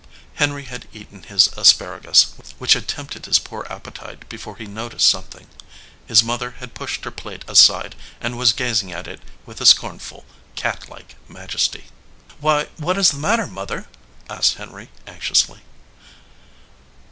[0.33, 5.45] Henry had eaten his asparagus, which had tempted his poor appetite before he noticed something;
[6.07, 10.25] his mother had pushed her plate aside and was gazing at it with a scornful,
[10.55, 11.83] catlike majesty.
[12.39, 13.87] "Why, what is the matter, Mother?"
[14.27, 15.59] asked Henry, anxiously.